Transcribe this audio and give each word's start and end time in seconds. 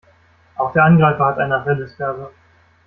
Auch 0.57 0.71
der 0.73 0.85
Angreifer 0.85 1.27
hat 1.27 1.37
eine 1.37 1.57
Achillesferse. 1.57 2.31